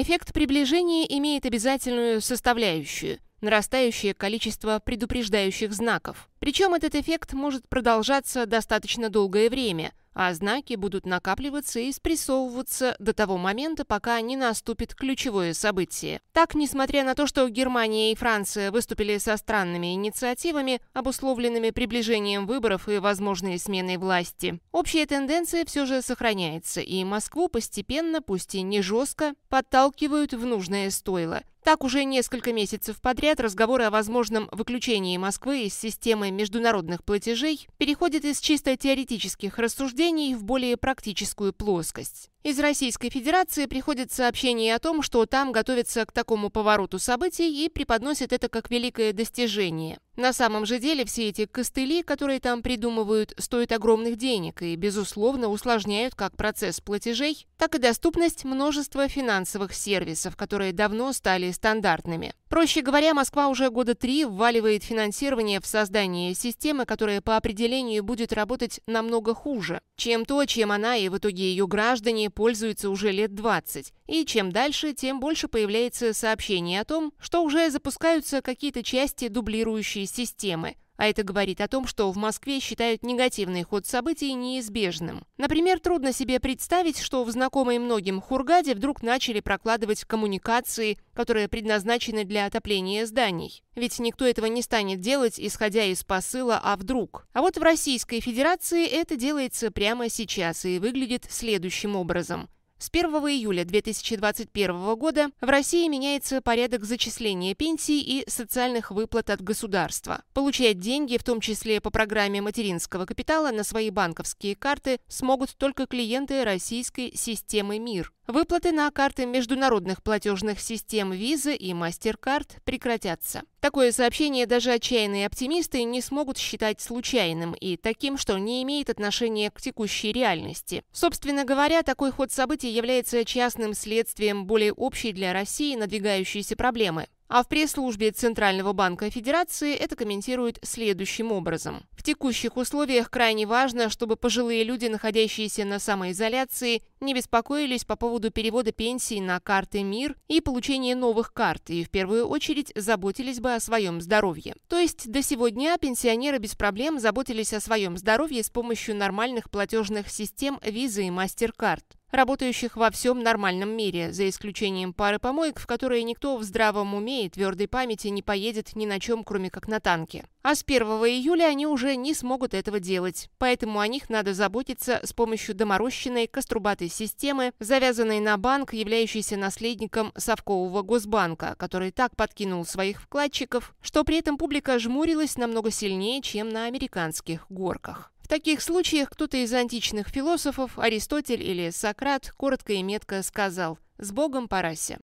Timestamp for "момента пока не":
13.38-14.36